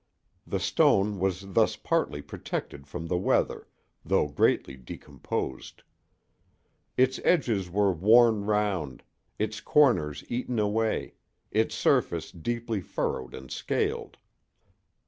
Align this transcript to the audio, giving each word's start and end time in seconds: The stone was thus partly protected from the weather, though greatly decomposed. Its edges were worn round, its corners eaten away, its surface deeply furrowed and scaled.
The 0.47 0.59
stone 0.59 1.19
was 1.19 1.53
thus 1.53 1.75
partly 1.75 2.23
protected 2.23 2.87
from 2.87 3.05
the 3.05 3.19
weather, 3.19 3.67
though 4.03 4.27
greatly 4.29 4.75
decomposed. 4.75 5.83
Its 6.97 7.19
edges 7.23 7.69
were 7.69 7.91
worn 7.91 8.45
round, 8.45 9.03
its 9.37 9.61
corners 9.61 10.23
eaten 10.27 10.57
away, 10.57 11.13
its 11.51 11.75
surface 11.75 12.31
deeply 12.31 12.81
furrowed 12.81 13.35
and 13.35 13.51
scaled. 13.51 14.17